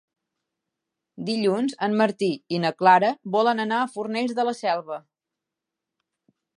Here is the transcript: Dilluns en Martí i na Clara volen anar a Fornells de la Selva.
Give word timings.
Dilluns 1.27 1.75
en 1.89 1.99
Martí 2.01 2.31
i 2.57 2.63
na 2.65 2.73
Clara 2.81 3.13
volen 3.39 3.65
anar 3.67 3.83
a 3.83 3.93
Fornells 3.95 4.37
de 4.41 4.49
la 4.51 4.59
Selva. 4.65 5.03